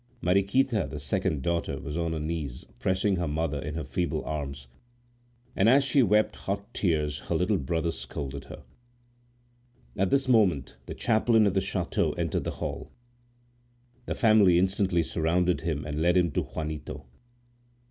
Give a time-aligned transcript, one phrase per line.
[0.19, 4.65] Mariquita, the second daughter, was on her knees pressing her mother in her feeble arms,
[5.55, 8.63] and as she wept hot tears her little brother scolded her.
[9.95, 12.89] At this moment the chaplain of the chateau entered the hall;
[14.07, 17.05] the family instantly surrounded him and led him to Juanito.